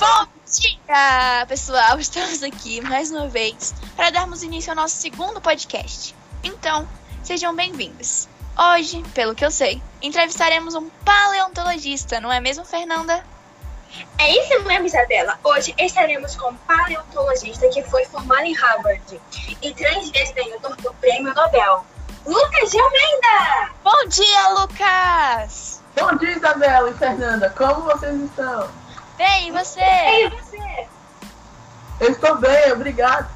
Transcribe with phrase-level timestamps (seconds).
[0.00, 1.98] Bom dia, pessoal!
[2.00, 6.16] Estamos aqui mais uma vez para darmos início ao nosso segundo podcast.
[6.42, 6.88] Então,
[7.22, 8.28] sejam bem-vindos.
[8.58, 13.24] Hoje, pelo que eu sei, entrevistaremos um paleontologista, não é mesmo, Fernanda?
[14.18, 15.38] É isso mesmo, Isabela.
[15.44, 19.20] Hoje estaremos com um paleontologista que foi formado em Harvard
[19.62, 21.84] e três vezes ganhador do Prêmio Nobel.
[22.26, 23.70] Lucas de Almeida!
[23.84, 25.82] Bom dia, Lucas!
[25.94, 27.50] Bom dia, Isabela e Fernanda.
[27.50, 28.83] Como vocês estão?
[29.16, 29.80] Bem, e você?
[29.80, 30.88] E você?
[32.00, 33.28] Eu estou bem, obrigado.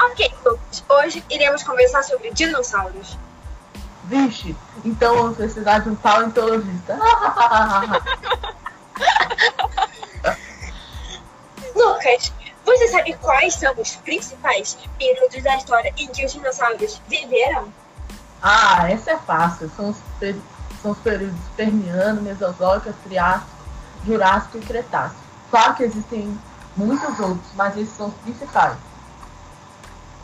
[0.00, 0.84] Ok, Lucas.
[0.88, 3.18] Hoje iremos conversar sobre dinossauros.
[4.04, 6.98] Vixe, então vamos precisar de um paleontologista.
[11.74, 12.32] Lucas,
[12.64, 17.72] você sabe quais são os principais períodos da história em que os dinossauros viveram?
[18.42, 19.70] ah, essa é fácil.
[19.74, 19.96] São os,
[20.82, 23.53] são os períodos Permiano, Mesozoico, Triássico,
[24.06, 25.20] Jurássico e Cretácico.
[25.50, 26.38] Claro que existem
[26.76, 28.76] muitos outros, mas esses são os principais.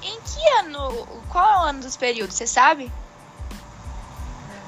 [0.02, 1.06] Em que ano?
[1.28, 2.90] Qual é o ano dos períodos, você sabe?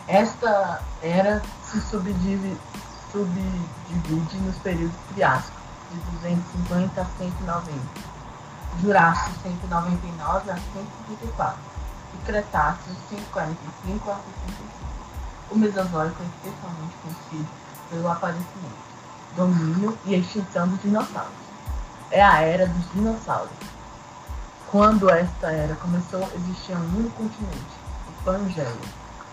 [0.09, 2.59] Esta era se subdivi-
[3.11, 7.81] subdivide nos períodos Triássicos, de 250 a 190,
[8.83, 11.59] Jurássico 199 a 154
[12.15, 14.23] e Cretáceo 145 a 65.
[15.51, 17.49] O Mesozoico é especialmente conhecido
[17.91, 18.92] pelo aparecimento,
[19.37, 21.33] domínio e extinção dos dinossauros.
[22.11, 23.51] É a era dos dinossauros.
[24.71, 27.75] Quando esta era começou, existia um único continente,
[28.09, 28.73] o Pangeia.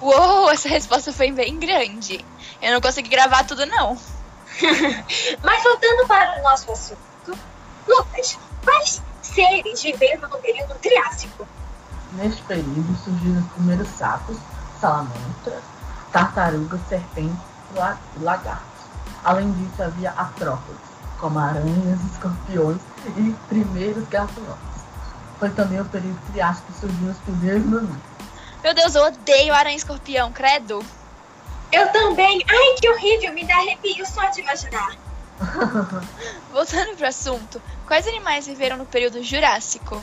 [0.01, 2.23] Uou, essa resposta foi bem grande.
[2.61, 3.97] Eu não consegui gravar tudo, não.
[5.43, 7.37] Mas voltando para o nosso assunto,
[7.87, 11.47] Lucas, quais seres viveram no período Triássico?
[12.13, 14.37] Neste período surgiram os primeiros sapos,
[14.81, 15.63] salamandras,
[16.11, 17.37] tartarugas, serpentes
[17.73, 18.68] e la- e lagartos.
[19.23, 20.81] Além disso, havia artrópodes,
[21.19, 22.79] como aranhas, escorpiões
[23.17, 24.79] e primeiros gafanhotos.
[25.39, 28.01] Foi também o período Triássico que surgiram os primeiros mamíferos.
[28.63, 30.83] Meu Deus, eu odeio aranha e escorpião, credo.
[31.71, 32.43] Eu também.
[32.49, 34.97] Ai, que horrível, me dá arrepio só de imaginar.
[36.51, 40.01] Voltando pro assunto, quais animais viveram no período Jurássico?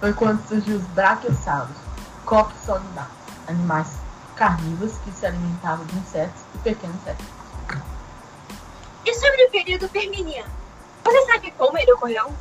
[0.00, 1.76] Foi quando surgiu os braquiosauros,
[2.24, 3.88] coxsolidatos, animais
[4.34, 7.41] carnívoros que se alimentavam de insetos e pequenos répteis.
[9.52, 10.50] Período Perminiano?
[11.04, 12.32] Você sabe como ele ocorreu?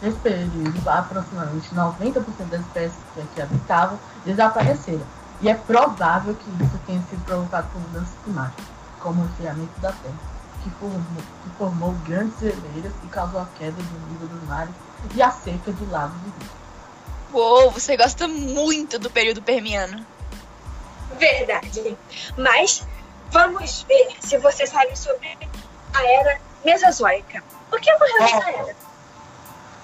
[0.00, 5.06] Nesse período, aproximadamente 90% das espécies que aqui habitavam desapareceram.
[5.42, 8.64] E é provável que isso tenha sido provocado por mudanças climáticas,
[9.00, 10.14] como o resfriamento da Terra,
[10.64, 14.74] que formou, que formou grandes geleiras e causou a queda do nível dos mares
[15.14, 16.52] e a seca de lagos e rios.
[17.34, 20.06] Uou, você gosta muito do período Permiano.
[21.18, 21.96] Verdade.
[22.36, 22.86] Mas
[23.30, 25.36] vamos ver se você sabe sobre
[25.92, 27.42] a era Mesozoica.
[27.72, 28.76] O que ocorreu nessa era?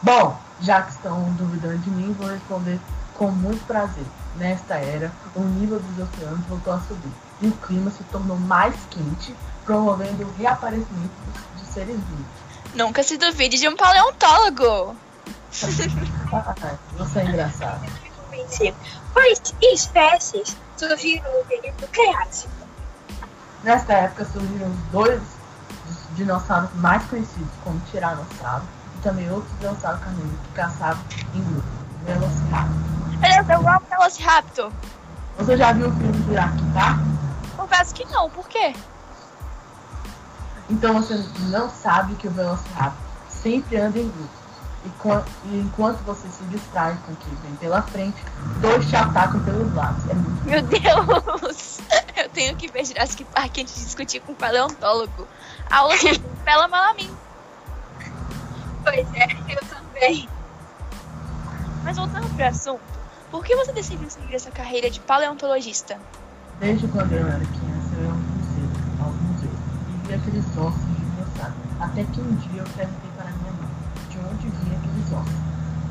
[0.02, 2.78] Bom, já que estão duvidando de mim, vou responder
[3.14, 4.04] com muito prazer.
[4.36, 8.74] Nesta era, o nível dos oceanos voltou a subir e o clima se tornou mais
[8.90, 9.34] quente,
[9.64, 11.12] promovendo o reaparecimento
[11.56, 12.26] de seres vivos.
[12.74, 14.96] Nunca se duvide de um paleontólogo.
[16.32, 17.86] Ah, Você é engraçado.
[19.12, 22.52] Quais espécies surgiram no período Cretácico?
[23.62, 25.22] Nesta época surgiram os dois
[26.14, 28.64] dinossauros mais conhecidos, como Tiranossauro
[28.96, 31.02] e também outros dinossauros carnívoros que caçavam
[31.34, 31.66] em grupo,
[32.04, 32.92] Velociraptor.
[33.48, 34.72] Eu amo Velociraptor.
[35.38, 37.00] Você já viu o filme Jurassic Park?
[37.56, 38.74] Confesso que não, por quê?
[40.68, 42.92] Então você não sabe que o Velociraptor
[43.28, 44.42] sempre anda em grupo.
[44.84, 48.16] E, e enquanto você se distrai com o que vem pela frente,
[48.60, 50.08] dois te atacam pelos lados.
[50.08, 51.78] É muito Meu Deus!
[52.16, 55.26] Eu tenho que ver Jurassic Park antes de discutir com um paleontólogo.
[55.72, 57.10] A aula que pela mal a mim.
[58.84, 60.28] Pois é, eu também.
[61.82, 62.82] Mas voltando pro assunto,
[63.30, 65.98] por que você decidiu seguir essa carreira de paleontologista?
[66.60, 68.68] Desde quando eu era criança, eu ia ao museu,
[69.22, 69.58] museus,
[69.88, 71.54] e via aqueles ossos de dinossauro.
[71.80, 73.70] Até que um dia eu perguntei para minha mãe
[74.10, 75.32] de onde vinha aqueles ossos,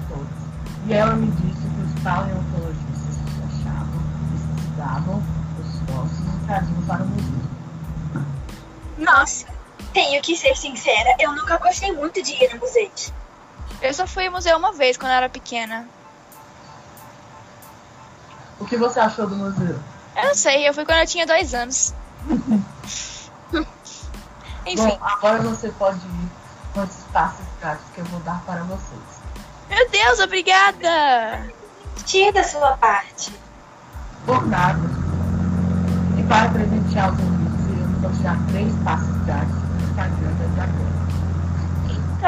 [0.10, 0.42] todos.
[0.86, 3.18] E ela me disse que os paleontologistas
[3.50, 4.00] achavam,
[4.36, 5.24] estudavam
[5.60, 7.42] os ossos e traziam para o museu.
[9.00, 9.51] Nossa,
[9.92, 13.14] tenho que ser sincera, eu nunca gostei muito de ir a museus.
[13.82, 15.88] Eu só fui ao museu uma vez quando eu era pequena.
[18.60, 19.80] O que você achou do museu?
[20.16, 21.94] Eu não sei, eu fui quando eu tinha dois anos.
[24.66, 26.30] Enfim, Bom, agora você pode ir
[26.74, 29.02] com esses passos práticos que eu vou dar para vocês.
[29.68, 31.52] meu Deus, obrigada!
[32.06, 33.34] Tira da sua parte.
[34.26, 34.80] Por nada.
[36.18, 40.92] E para presentear os ouvintes, iremos sortear três passos práticos que Instagram da Isabela.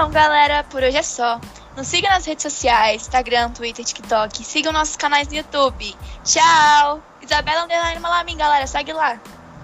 [0.04, 1.40] Então, galera, por hoje é só.
[1.78, 4.44] Nos siga nas redes sociais, Instagram, Twitter, TikTok.
[4.44, 5.96] Sigam nossos canais no YouTube.
[6.26, 7.02] Tchau!
[7.22, 9.18] Isabela Underline Malamin, galera, segue lá.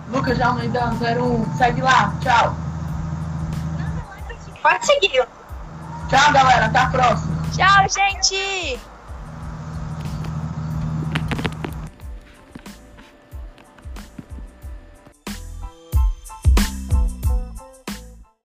[0.08, 2.14] Lucas Almeida 01, segue lá.
[2.22, 2.56] Tchau.
[4.62, 5.28] Pode seguir.
[6.10, 6.68] Tchau, galera.
[6.68, 7.44] Até a próxima.
[7.54, 8.80] Tchau, gente!